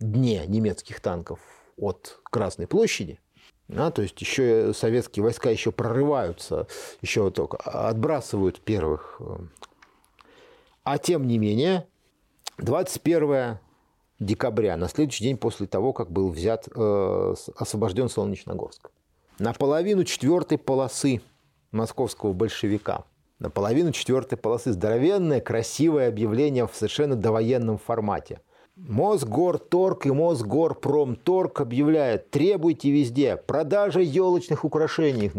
[0.00, 1.38] дне немецких танков
[1.76, 3.20] от Красной площади.
[3.68, 6.66] Да, то есть еще советские войска еще прорываются,
[7.00, 9.20] еще только отбрасывают первых.
[10.84, 11.86] А тем не менее,
[12.58, 13.58] 21
[14.24, 18.90] декабря, на следующий день после того, как был взят, э, освобожден Солнечногорск,
[19.38, 21.20] наполовину четвертой полосы
[21.70, 23.04] московского большевика,
[23.38, 24.72] наполовину четвертой полосы.
[24.72, 28.40] Здоровенное, красивое объявление в совершенно довоенном формате–
[28.74, 35.30] Мосгорторг и Мосгорпромторг объявляют, требуйте везде продажа елочных украшений,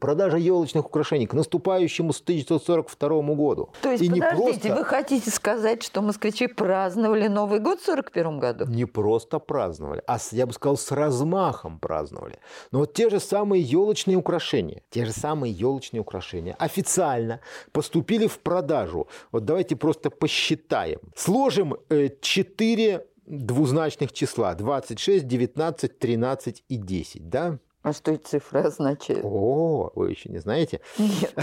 [0.00, 3.70] продажа елочных украшений к наступающему 1942 году.
[3.82, 4.74] То есть, и подождите, просто...
[4.74, 8.64] вы хотите сказать, что москвичи праздновали Новый год в 1941 году?
[8.66, 12.40] Не просто праздновали, а, я бы сказал, с размахом праздновали.
[12.72, 17.38] Но вот те же самые елочные украшения, те же самые елочные украшения официально
[17.70, 19.06] поступили в продажу.
[19.30, 20.98] Вот давайте просто посчитаем.
[21.14, 24.54] Сложим 4 э, четыре двузначных числа.
[24.54, 27.58] 26, 19, 13 и 10, да?
[27.82, 29.24] А что эти цифры означают?
[29.24, 30.80] О, вы еще не знаете?
[30.98, 31.34] Нет.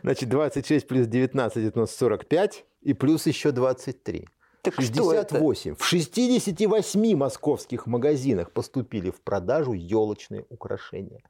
[0.03, 4.27] Значит, 26 плюс 19 это у нас 45, и плюс еще 23.
[4.61, 5.75] Так 68.
[5.75, 11.23] В 68 московских магазинах поступили в продажу елочные украшения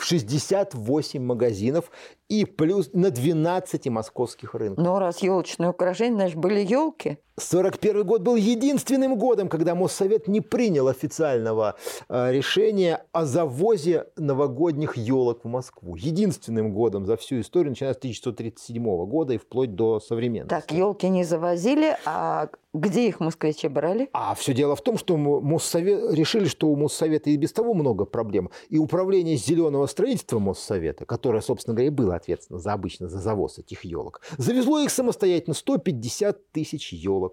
[0.00, 1.90] в 68 магазинов
[2.28, 4.82] и плюс на 12 московских рынках.
[4.82, 7.18] Ну, раз елочные украшения, значит, были елки.
[7.40, 11.76] 41 год был единственным годом, когда Моссовет не принял официального
[12.08, 15.96] э, решения о завозе новогодних елок в Москву.
[15.96, 20.50] Единственным годом за всю историю, начиная с 1937 года и вплоть до современности.
[20.50, 24.08] Так, елки не завозили, а где их москвичи брали?
[24.12, 28.04] А все дело в том, что Моссовет, решили, что у Моссовета и без того много
[28.04, 28.50] проблем.
[28.68, 33.84] И управление зеленого строительства Моссовета, которое, собственно говоря, было ответственно за обычно за завоз этих
[33.84, 37.29] елок, завезло их самостоятельно 150 тысяч елок.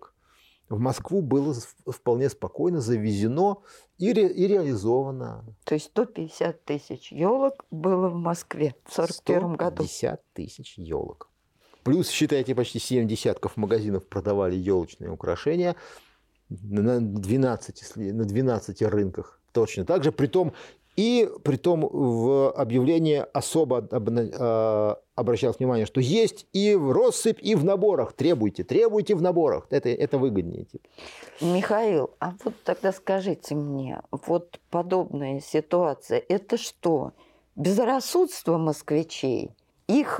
[0.69, 3.61] В Москву было вполне спокойно завезено
[3.97, 5.45] и, ре, и реализовано.
[5.63, 9.83] То есть 150 тысяч елок было в Москве в 1941 году?
[9.83, 11.29] 150 тысяч елок.
[11.83, 15.77] Плюс, считайте, почти 7 десятков магазинов продавали елочные украшения
[16.49, 19.39] на 12, на 12 рынках.
[19.53, 20.11] Точно так же.
[20.11, 20.53] Притом
[20.97, 27.53] и при том в объявлении особо а, обращалось внимание, что есть и в россыпь, и
[27.53, 28.13] в наборах.
[28.13, 29.67] Требуйте, требуйте в наборах.
[29.69, 30.65] Это, это выгоднее.
[30.65, 30.87] Типа.
[31.39, 37.13] Михаил, а вот тогда скажите мне, вот подобная ситуация, это что?
[37.55, 39.51] Безрассудство москвичей?
[39.87, 40.19] Их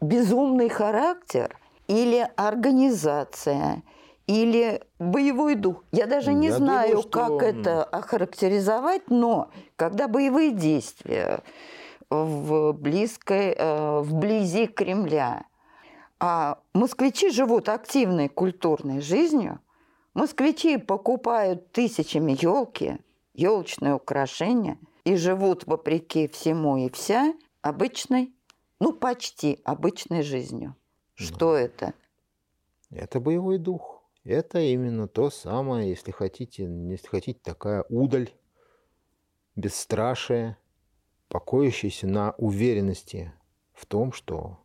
[0.00, 3.84] безумный характер или организация–
[4.28, 5.82] или боевой дух.
[5.90, 7.10] Я даже не Я знаю, думаю, что...
[7.10, 11.42] как это охарактеризовать, но когда боевые действия
[12.10, 15.46] в близкой, э, вблизи Кремля,
[16.20, 19.60] а москвичи живут активной культурной жизнью,
[20.12, 22.98] москвичи покупают тысячами елки,
[23.32, 28.34] елочные украшения и живут вопреки всему и вся обычной,
[28.78, 30.74] ну почти обычной жизнью.
[31.14, 31.94] Что это?
[32.90, 33.97] Это боевой дух.
[34.28, 38.28] Это именно то самое, если хотите, если хотите, такая удаль,
[39.56, 40.58] бесстрашие,
[41.28, 43.32] покоящаяся на уверенности
[43.72, 44.58] в том, что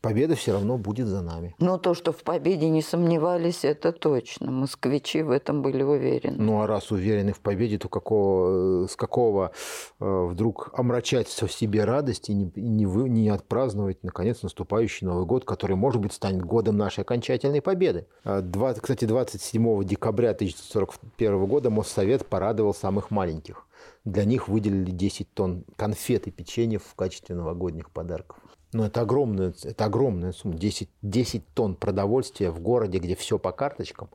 [0.00, 1.54] победа все равно будет за нами.
[1.58, 4.50] Но то, что в победе не сомневались, это точно.
[4.50, 6.36] Москвичи в этом были уверены.
[6.38, 9.52] Ну а раз уверены в победе, то какого, с какого
[10.00, 15.26] э, вдруг омрачать в себе радость и не, не, вы, не отпраздновать, наконец, наступающий Новый
[15.26, 18.06] год, который, может быть, станет годом нашей окончательной победы.
[18.24, 23.66] 20, а кстати, 27 декабря 1941 года Моссовет порадовал самых маленьких.
[24.04, 28.38] Для них выделили 10 тонн конфет и печенья в качестве новогодних подарков.
[28.72, 30.56] Но это огромная, это огромная сумма.
[30.56, 34.10] 10, 10 тонн продовольствия в городе, где все по карточкам,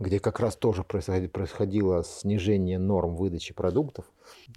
[0.00, 4.04] где как раз тоже происходило снижение норм выдачи продуктов.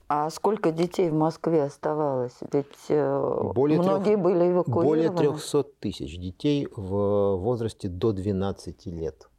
[0.07, 2.35] А сколько детей в Москве оставалось?
[2.51, 5.11] Ведь э, более многие трех, были эвакуированы.
[5.11, 9.29] Более 300 тысяч детей в возрасте до 12 лет.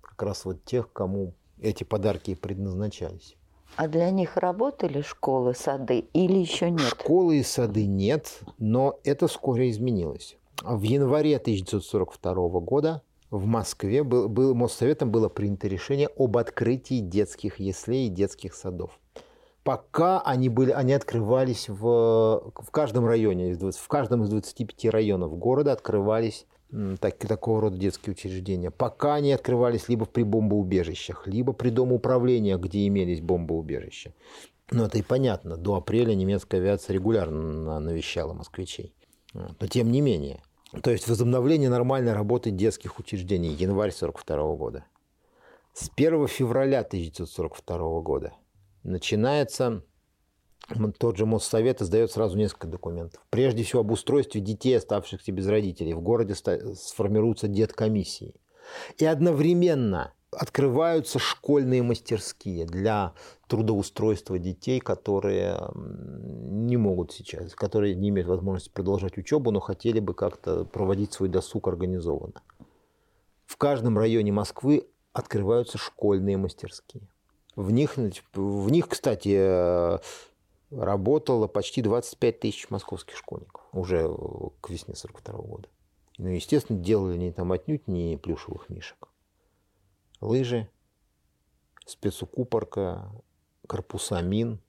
[0.00, 3.36] Как раз вот тех, кому эти подарки предназначались.
[3.76, 6.82] А для них работали школы, сады или еще нет?
[6.82, 10.36] Школы и сады нет, но это вскоре изменилось.
[10.62, 17.58] В январе 1942 года в Москве был, был, Моссоветом было принято решение об открытии детских
[17.58, 19.00] яслей и детских садов.
[19.64, 25.72] Пока они, были, они открывались в, в каждом районе, в каждом из 25 районов города
[25.72, 26.46] открывались
[27.00, 28.70] так, такого рода детские учреждения.
[28.70, 34.12] Пока они открывались либо при бомбоубежищах, либо при домоуправлениях, где имелись бомбоубежища.
[34.70, 35.56] Но это и понятно.
[35.56, 38.94] До апреля немецкая авиация регулярно навещала москвичей.
[39.32, 40.42] Но тем не менее.
[40.82, 43.50] То есть возобновление нормальной работы детских учреждений.
[43.50, 44.84] Январь 1942 года.
[45.74, 48.32] С 1 февраля 1942 года
[48.82, 49.82] начинается
[50.98, 53.22] тот же Моссовет издает сразу несколько документов.
[53.30, 55.94] Прежде всего об устройстве детей, оставшихся без родителей.
[55.94, 58.34] В городе сформируются деткомиссии.
[58.98, 63.12] И одновременно открываются школьные мастерские для
[63.46, 70.14] трудоустройства детей, которые не могут сейчас, которые не имеют возможности продолжать учебу, но хотели бы
[70.14, 72.42] как-то проводить свой досуг организованно.
[73.46, 77.06] В каждом районе Москвы открываются школьные мастерские.
[77.54, 80.00] В них, в них кстати,
[80.76, 84.08] работало почти 25 тысяч московских школьников уже
[84.60, 85.68] к весне 42 года.
[86.18, 89.08] Ну, естественно, делали они там отнюдь не плюшевых мишек.
[90.20, 90.68] Лыжи,
[91.86, 93.10] спецукупорка,
[93.66, 94.60] корпуса мин,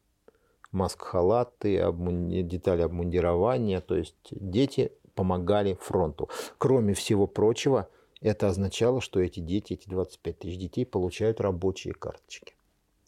[0.71, 2.41] маск-халаты, обмуни...
[2.41, 3.79] детали обмундирования.
[3.81, 6.29] То есть дети помогали фронту.
[6.57, 7.89] Кроме всего прочего,
[8.21, 12.54] это означало, что эти дети, эти 25 тысяч детей получают рабочие карточки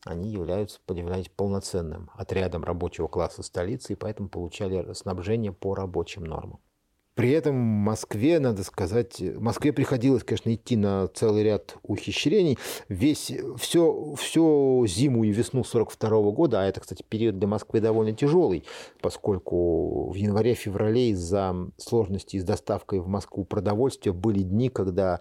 [0.06, 6.60] они являются, являются полноценным отрядом рабочего класса столицы и поэтому получали снабжение по рабочим нормам.
[7.18, 12.60] При этом в Москве, надо сказать, Москве приходилось, конечно, идти на целый ряд ухищрений.
[12.90, 18.16] Весь, все, всю зиму и весну 42 года, а это, кстати, период для Москвы довольно
[18.16, 18.66] тяжелый,
[19.02, 25.20] поскольку в январе-феврале из-за сложностей с доставкой в Москву продовольствия были дни, когда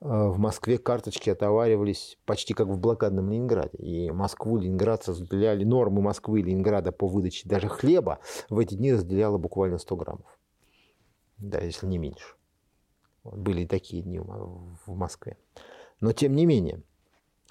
[0.00, 3.78] в Москве карточки отоваривались почти как в блокадном Ленинграде.
[3.78, 8.18] И Москву, ленинградцы разделяли, нормы Москвы и Ленинграда по выдаче даже хлеба
[8.50, 10.36] в эти дни разделяло буквально 100 граммов
[11.38, 12.34] да, если не меньше.
[13.24, 15.36] Были такие дни в Москве.
[16.00, 16.82] Но тем не менее,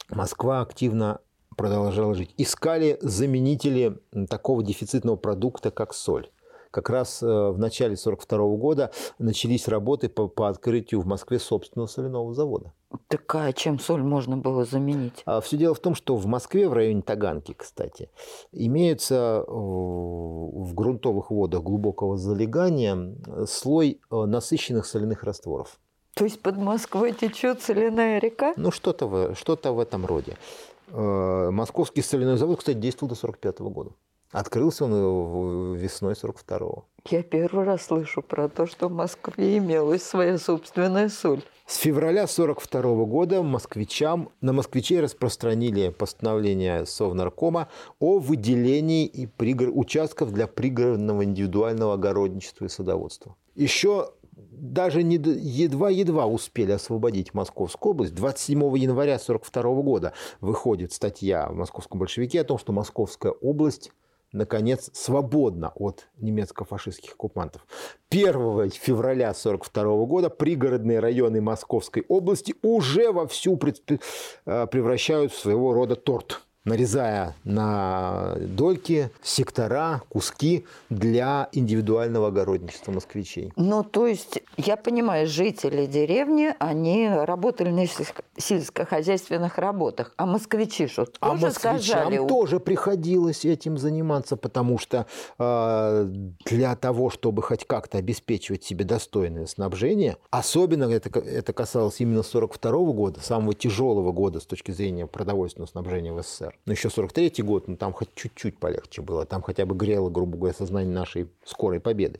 [0.10, 1.19] Москва активно
[1.58, 2.34] продолжала жить.
[2.38, 6.31] Искали заменители такого дефицитного продукта, как соль
[6.76, 11.88] как раз э, в начале 1942 года начались работы по, по открытию в Москве собственного
[11.88, 12.74] соляного завода.
[13.08, 15.24] Так а чем соль можно было заменить?
[15.26, 18.10] А все дело в том, что в Москве, в районе Таганки, кстати,
[18.52, 23.16] имеется э, в грунтовых водах глубокого залегания
[23.48, 25.80] слой э, насыщенных соляных растворов.
[26.14, 28.54] То есть под Москвой течет соляная река?
[28.58, 30.38] Ну, что-то в, что в этом роде.
[30.92, 33.92] Московский соляной завод, кстати, действовал до 1945 года.
[34.36, 36.84] Открылся он весной 42-го.
[37.10, 41.41] Я первый раз слышу про то, что в Москве имелась своя собственная соль.
[41.65, 47.69] С февраля 42 -го года москвичам, на москвичей распространили постановление Совнаркома
[48.02, 49.69] о выделении и пригор...
[49.74, 53.38] участков для пригородного индивидуального огородничества и садоводства.
[53.56, 58.13] Еще даже едва-едва успели освободить Московскую область.
[58.13, 63.93] 27 января 42 года выходит статья в Московском большевике о том, что Московская область
[64.36, 67.65] наконец, свободна от немецко-фашистских оккупантов.
[68.10, 75.95] 1 февраля 1942 года пригородные районы Московской области уже вовсю э, превращают в своего рода
[75.95, 83.54] торт нарезая на дольки сектора, куски для индивидуального огородничества москвичей.
[83.56, 87.86] Ну, то есть, я понимаю, жители деревни, они работали на
[88.38, 92.28] сельскохозяйственных работах, а москвичи что, а тоже а москвичам сажали?
[92.28, 95.06] тоже приходилось этим заниматься, потому что
[95.38, 96.06] э,
[96.45, 102.71] для того, чтобы хоть как-то обеспечивать себе достойное снабжение, особенно это, это касалось именно 42
[102.91, 107.68] года, самого тяжелого года с точки зрения продовольственного снабжения в СССР, но еще 43 год,
[107.68, 109.26] ну там хоть чуть-чуть полегче было.
[109.26, 112.20] Там хотя бы грело, грубо говоря, сознание нашей скорой победы.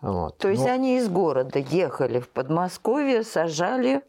[0.00, 0.36] Вот.
[0.38, 0.72] То есть Но...
[0.72, 4.02] они из города ехали в Подмосковье, сажали,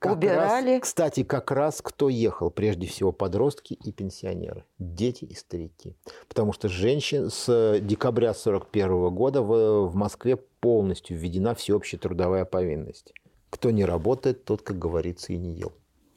[0.00, 0.74] как убирали.
[0.76, 2.50] Раз, кстати, как раз кто ехал?
[2.50, 5.94] Прежде всего подростки и пенсионеры, дети и старики.
[6.26, 13.12] Потому что женщин с декабря 1941 года в, в Москве полностью введена всеобщая трудовая повинность.
[13.50, 15.72] Кто не работает, тот, как говорится, и не ел.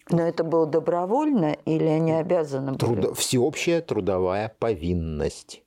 [0.10, 2.80] Но это было добровольно или они обязаны были?
[2.80, 3.14] Трудо...
[3.14, 5.64] Всеобщая трудовая повинность.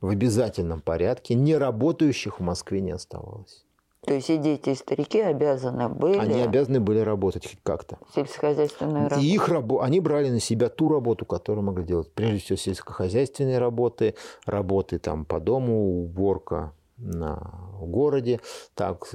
[0.00, 3.64] В обязательном порядке неработающих в Москве не оставалось.
[4.06, 7.98] То есть и дети, и старики обязаны были Они обязаны были работать хоть как-то.
[8.14, 9.20] сельскохозяйственную работу.
[9.20, 9.80] И их рабо...
[9.80, 12.12] они брали на себя ту работу, которую могли делать.
[12.12, 14.14] Прежде всего, сельскохозяйственные работы,
[14.44, 18.40] работы там по дому, уборка на в городе.
[18.74, 19.08] Так,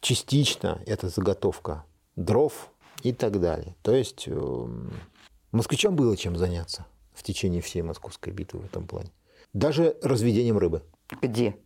[0.00, 1.84] частично это заготовка
[2.16, 2.70] дров
[3.02, 3.76] и так далее.
[3.82, 4.92] То есть эм,
[5.52, 9.10] москвичам было чем заняться в течение всей московской битвы в этом плане.
[9.52, 10.82] Даже разведением рыбы.
[11.20, 11.56] Где?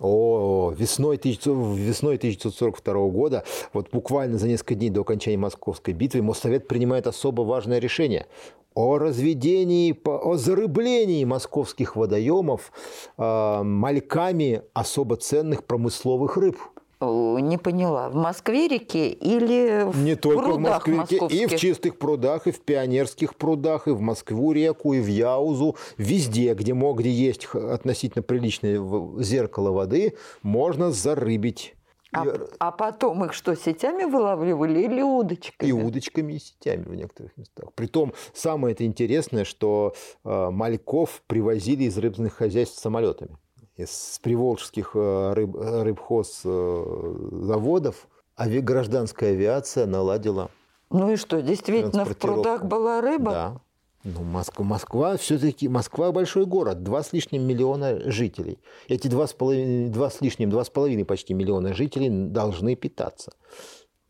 [0.00, 6.20] О, весной, 1900 весной 1942 года, вот буквально за несколько дней до окончания Московской битвы,
[6.20, 8.26] Моссовет принимает особо важное решение
[8.74, 12.72] о разведении, о зарыблении московских водоемов
[13.16, 16.58] э, мальками особо ценных промысловых рыб.
[17.00, 18.08] О, Не поняла.
[18.08, 22.60] В Москве реке или в Не только в Москве, и в чистых прудах, и в
[22.60, 28.22] пионерских прудах, и в Москву реку, и в Яузу, везде, где, мог, где есть относительно
[28.22, 28.80] приличное
[29.22, 31.74] зеркало воды, можно зарыбить.
[32.12, 32.30] А, И-
[32.60, 35.68] а потом их что, сетями вылавливали или удочками?
[35.68, 37.72] и удочками, и сетями в некоторых местах.
[37.74, 43.36] Притом, самое это интересное, что э, мальков привозили из рыбных хозяйств самолетами.
[43.76, 48.06] Из приволжских э, рыб, э, рыбхоз э, заводов
[48.36, 50.50] ави- гражданская авиация наладила.
[50.90, 53.30] Ну и что, действительно в прудах была рыба?
[53.30, 53.60] Да.
[54.04, 58.58] Ну, Москва, Москва все-таки Москва большой город, два с лишним миллиона жителей.
[58.86, 63.32] Эти два с, половиной, два с лишним, два с половиной почти миллиона жителей должны питаться.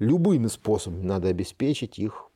[0.00, 2.26] Любыми способами надо обеспечить их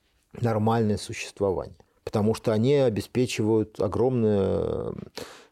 [0.41, 1.77] нормальное существование.
[2.05, 4.95] Потому что они обеспечивают огромный,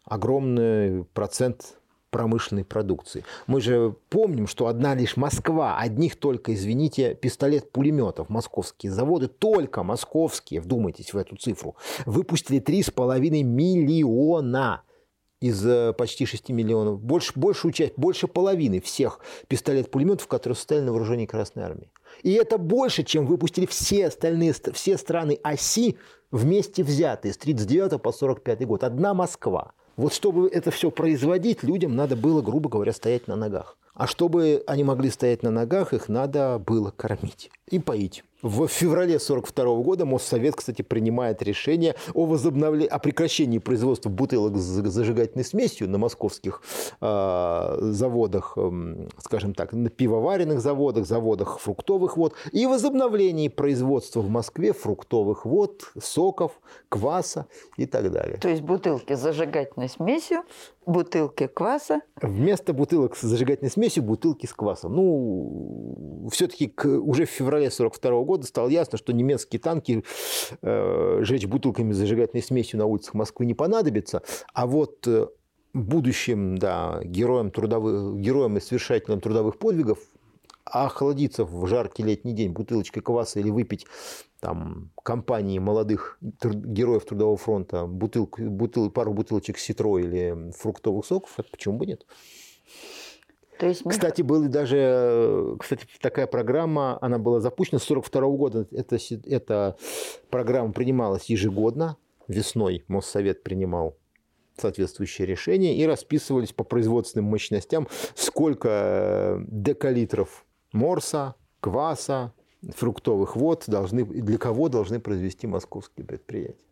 [0.07, 1.77] огромный процент
[2.11, 3.25] промышленной продукции.
[3.47, 10.61] Мы же помним, что одна лишь Москва, одних только, извините, пистолет-пулеметов, московские заводы, только московские,
[10.61, 11.77] вдумайтесь в эту цифру,
[12.07, 14.83] выпустили 3,5 миллиона
[15.41, 20.93] из э, почти 6 миллионов, больше, большую часть, больше половины всех пистолет-пулеметов, которые состояли на
[20.93, 21.91] вооружении Красной Армии.
[22.23, 25.99] И это больше, чем выпустили все остальные, ст- все страны оси
[26.31, 28.85] вместе взятые с 39 по 45 год.
[28.85, 29.73] Одна Москва.
[29.97, 33.77] Вот чтобы это все производить, людям надо было, грубо говоря, стоять на ногах.
[33.97, 38.23] А чтобы они могли стоять на ногах, их надо было кормить и поить.
[38.43, 44.61] В феврале 1942 года Моссовет, кстати, принимает решение о, возобновлении, о прекращении производства бутылок с
[44.61, 46.63] зажигательной смесью на московских
[47.01, 54.29] э, заводах, эм, скажем так, на пивоваренных заводах, заводах фруктовых вод и возобновлении производства в
[54.29, 56.53] Москве фруктовых вод, соков,
[56.91, 57.47] кваса
[57.79, 58.37] и так далее.
[58.37, 60.43] То есть бутылки с зажигательной смесью,
[60.87, 62.01] бутылки кваса.
[62.23, 64.95] Вместо бутылок с зажигательной смесью бутылки с квасом.
[64.95, 70.05] Ну, все-таки уже в феврале 1942 года стало ясно, что немецкие танки
[70.63, 74.23] э, жечь бутылками с зажигательной смесью на улицах Москвы не понадобится.
[74.55, 75.27] А вот э,
[75.75, 79.99] будущим да, героям, трудовых, героям и совершателям трудовых подвигов
[80.67, 83.87] охладиться в жаркий летний день бутылочкой кваса или выпить
[84.41, 91.49] там, компании молодых героев Трудового фронта бутылку, бутыл, пару бутылочек ситро или фруктовых соков, это
[91.51, 92.07] почему бы нет?
[93.59, 98.67] То есть Миха- Кстати, была даже кстати, такая программа, она была запущена с 42 года.
[98.71, 99.77] Эта, эта
[100.31, 101.97] программа принималась ежегодно.
[102.29, 103.97] Весной Моссовет принимал
[104.59, 110.46] соответствующие решения и расписывались по производственным мощностям, сколько декалитров
[110.77, 112.33] морса, кваса,
[112.77, 116.65] фруктовых вод должны, для кого должны произвести московские предприятия.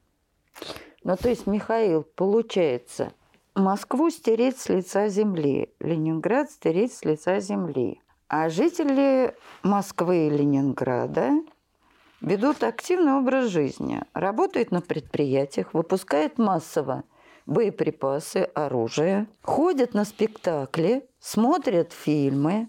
[1.03, 3.13] Ну, то есть, Михаил, получается,
[3.55, 8.01] Москву стереть с лица земли, Ленинград стереть с лица земли.
[8.29, 11.31] А жители Москвы и Ленинграда
[12.21, 17.05] ведут активный образ жизни, работают на предприятиях, выпускают массово
[17.47, 22.69] боеприпасы, оружие, ходят на спектакли, смотрят фильмы,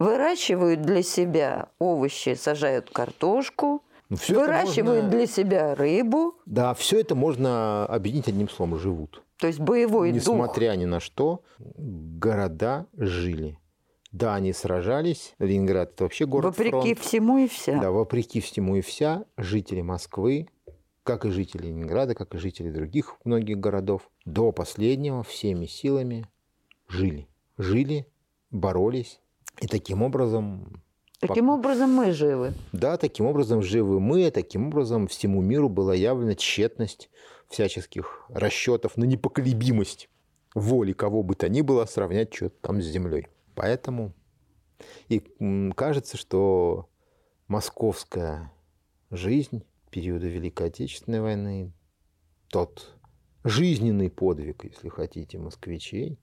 [0.00, 6.98] выращивают для себя овощи, сажают картошку, Ну, это выращивают можно- для себя рыбу, Да, все
[7.00, 9.22] это можно объединить одним словом– живут.
[9.38, 10.16] то есть боевой дух.
[10.22, 13.58] Несмотря ни на что, города жили.
[14.12, 15.34] Да, они сражались.
[15.38, 16.98] Ленинград– это вообще город Вопреки фронт.
[16.98, 17.80] всему и вся.
[17.80, 20.48] Да, вопреки всему и вся, жители Москвы,
[21.04, 26.26] как и жители Ленинграда, как и жители других многих городов, до последнего всеми силами
[26.88, 27.28] жили.
[27.56, 28.06] Жили,
[28.50, 29.20] боролись.
[29.60, 30.82] И таким образом
[31.20, 32.54] Таким образом мы живы.
[32.72, 37.10] да, таким образом живы мы, и таким образом всему миру была явлена тщетность
[37.48, 40.08] всяческих расчетов на непоколебимость
[40.54, 43.28] воли кого бы то ни было сравнять что-то там с землей.
[43.54, 44.14] Поэтому
[45.08, 45.20] и
[45.76, 46.88] кажется, что
[47.48, 48.50] московская
[49.10, 51.72] жизнь периода Великой Отечественной войны,
[52.48, 52.96] тот
[53.44, 56.18] жизненный подвиг, если хотите, москвичей,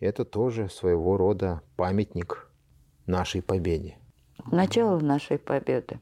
[0.00, 2.47] это тоже своего рода памятник
[3.08, 3.96] нашей победе.
[4.50, 6.00] Начало нашей победы.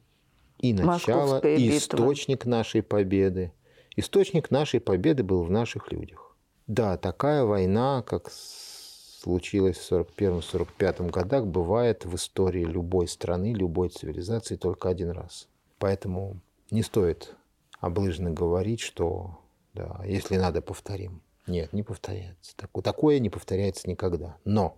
[0.59, 0.86] И начало,
[1.20, 1.78] Московская и битва.
[1.78, 3.52] источник нашей победы.
[3.96, 6.36] Источник нашей победы был в наших людях.
[6.66, 14.57] Да, такая война, как случилось в 41-45 годах, бывает в истории любой страны, любой цивилизации
[14.57, 15.48] только один раз.
[15.78, 16.40] Поэтому
[16.70, 17.34] не стоит
[17.80, 19.38] облыжно говорить, что
[19.74, 21.20] да, если надо, повторим.
[21.46, 22.57] Нет, не повторяется.
[22.57, 24.36] Так- Такое не повторяется никогда.
[24.44, 24.76] Но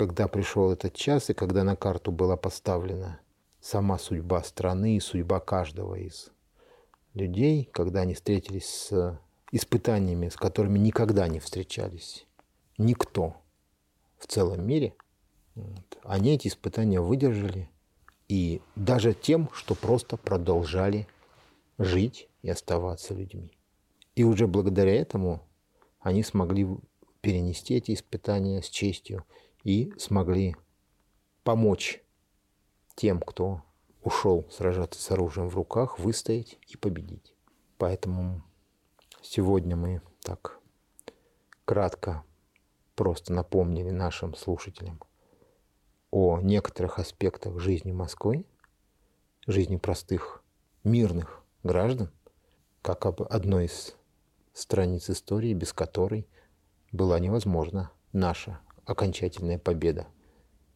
[0.00, 3.20] когда пришел этот час и когда на карту была поставлена
[3.60, 6.30] сама судьба страны и судьба каждого из
[7.12, 9.20] людей, когда они встретились с
[9.52, 12.24] испытаниями, с которыми никогда не встречались
[12.78, 13.36] никто
[14.16, 14.94] в целом мире,
[15.54, 17.68] вот, они эти испытания выдержали
[18.26, 21.06] и даже тем, что просто продолжали
[21.76, 23.52] жить и оставаться людьми.
[24.14, 25.46] И уже благодаря этому
[26.00, 26.66] они смогли
[27.20, 29.26] перенести эти испытания с честью
[29.64, 30.56] и смогли
[31.44, 32.02] помочь
[32.94, 33.62] тем, кто
[34.02, 37.34] ушел сражаться с оружием в руках, выстоять и победить.
[37.78, 38.42] Поэтому
[39.22, 40.58] сегодня мы так
[41.64, 42.24] кратко
[42.94, 45.00] просто напомнили нашим слушателям
[46.10, 48.44] о некоторых аспектах жизни Москвы,
[49.46, 50.42] жизни простых
[50.84, 52.10] мирных граждан,
[52.82, 53.94] как об одной из
[54.52, 56.26] страниц истории, без которой
[56.92, 60.06] была невозможна наша окончательная победа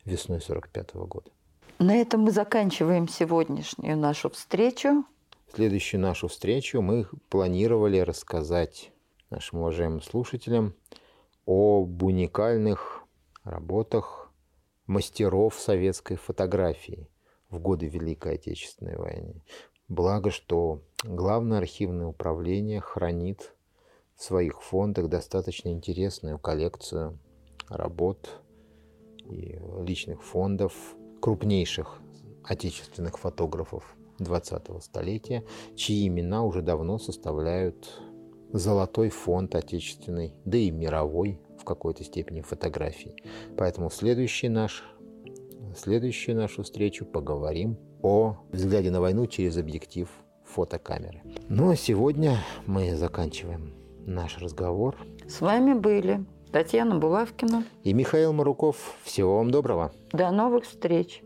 [0.04, 1.30] весной 45 года.
[1.78, 5.04] На этом мы заканчиваем сегодняшнюю нашу встречу.
[5.52, 8.92] Следующую нашу встречу мы планировали рассказать
[9.30, 10.74] нашим уважаемым слушателям
[11.46, 13.02] об уникальных
[13.42, 14.30] работах
[14.86, 17.08] мастеров советской фотографии
[17.50, 19.42] в годы Великой Отечественной войны.
[19.88, 23.54] Благо, что Главное архивное управление хранит
[24.16, 27.18] в своих фондах достаточно интересную коллекцию
[27.68, 28.40] работ
[29.28, 30.72] и личных фондов
[31.20, 32.00] крупнейших
[32.44, 35.44] отечественных фотографов 20-го столетия,
[35.74, 38.00] чьи имена уже давно составляют
[38.52, 43.16] золотой фонд отечественной, да и мировой в какой-то степени фотографии.
[43.56, 44.84] Поэтому следующий наш,
[45.76, 50.08] следующую нашу встречу поговорим о взгляде на войну через объектив
[50.44, 51.22] фотокамеры.
[51.48, 52.36] Ну а сегодня
[52.66, 53.74] мы заканчиваем
[54.06, 54.96] наш разговор.
[55.26, 56.24] С вами были
[56.55, 57.64] Татьяна Булавкина.
[57.82, 58.76] И Михаил Маруков.
[59.02, 59.90] Всего вам доброго.
[60.12, 61.24] До новых встреч!